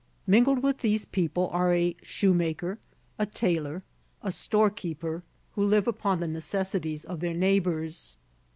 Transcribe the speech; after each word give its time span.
Mingled 0.25 0.63
with 0.63 0.79
these 0.79 1.05
people 1.05 1.47
are 1.53 1.71
a 1.71 1.95
shoemaker, 2.01 2.79
a 3.19 3.27
tailor, 3.27 3.83
a 4.23 4.31
storekeeper, 4.31 5.21
who 5.51 5.63
live 5.63 5.87
upon 5.87 6.19
the 6.19 6.27
necessities 6.27 7.05
of 7.05 7.19
their 7.19 7.35
neighbors. 7.35 8.17